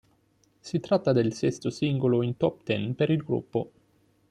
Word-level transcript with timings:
Si 0.61 0.79
tratta 0.79 1.13
del 1.13 1.31
sesto 1.31 1.69
singolo 1.69 2.23
in 2.23 2.35
top 2.35 2.63
ten 2.63 2.95
per 2.95 3.11
il 3.11 3.21
gruppo. 3.23 3.69